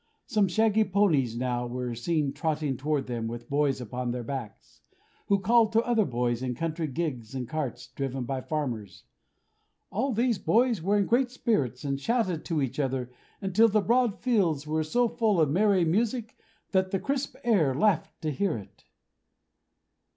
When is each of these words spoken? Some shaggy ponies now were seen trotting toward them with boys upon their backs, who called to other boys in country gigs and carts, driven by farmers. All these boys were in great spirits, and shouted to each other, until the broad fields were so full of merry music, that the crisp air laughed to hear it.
Some 0.25 0.47
shaggy 0.47 0.83
ponies 0.83 1.37
now 1.37 1.67
were 1.67 1.93
seen 1.93 2.33
trotting 2.33 2.75
toward 2.75 3.05
them 3.05 3.27
with 3.27 3.51
boys 3.51 3.79
upon 3.79 4.09
their 4.09 4.23
backs, 4.23 4.81
who 5.27 5.37
called 5.39 5.71
to 5.73 5.83
other 5.83 6.05
boys 6.05 6.41
in 6.41 6.55
country 6.55 6.87
gigs 6.87 7.35
and 7.35 7.47
carts, 7.47 7.85
driven 7.85 8.23
by 8.23 8.41
farmers. 8.41 9.03
All 9.91 10.11
these 10.11 10.39
boys 10.39 10.81
were 10.81 10.97
in 10.97 11.05
great 11.05 11.29
spirits, 11.29 11.83
and 11.83 11.99
shouted 11.99 12.43
to 12.45 12.63
each 12.63 12.79
other, 12.79 13.11
until 13.41 13.67
the 13.67 13.79
broad 13.79 14.19
fields 14.19 14.65
were 14.65 14.83
so 14.83 15.07
full 15.07 15.39
of 15.39 15.51
merry 15.51 15.85
music, 15.85 16.35
that 16.71 16.89
the 16.89 16.99
crisp 16.99 17.35
air 17.43 17.75
laughed 17.75 18.19
to 18.23 18.31
hear 18.31 18.57
it. 18.57 18.85